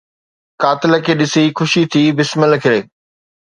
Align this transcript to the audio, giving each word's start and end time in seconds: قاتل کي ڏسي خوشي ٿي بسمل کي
قاتل 0.63 0.91
کي 1.05 1.13
ڏسي 1.19 1.43
خوشي 1.57 1.83
ٿي 1.91 2.03
بسمل 2.17 2.51
کي 2.63 2.77